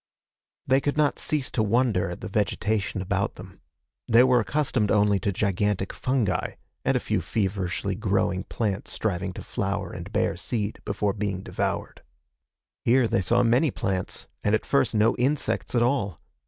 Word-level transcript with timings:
They 0.65 0.81
could 0.81 0.97
not 0.97 1.19
cease 1.19 1.51
to 1.51 1.61
wonder 1.61 2.09
at 2.09 2.21
the 2.21 2.27
vegetation 2.27 3.03
about 3.03 3.35
them. 3.35 3.61
They 4.07 4.23
were 4.23 4.39
accustomed 4.39 4.89
only 4.89 5.19
to 5.19 5.31
gigantic 5.31 5.93
fungi, 5.93 6.55
and 6.83 6.97
a 6.97 6.99
few 6.99 7.21
feverishly 7.21 7.93
growing 7.93 8.45
plants 8.45 8.91
striving 8.93 9.31
to 9.33 9.43
flower 9.43 9.91
and 9.93 10.11
bear 10.11 10.35
seed 10.37 10.79
before 10.85 11.13
being 11.13 11.43
devoured. 11.43 12.01
Here 12.83 13.07
they 13.07 13.21
saw 13.21 13.43
many 13.43 13.69
plants, 13.69 14.25
and 14.43 14.55
at 14.55 14.65
first 14.65 14.95
no 14.95 15.15
insects 15.17 15.75
at 15.75 15.83
all. 15.83 16.19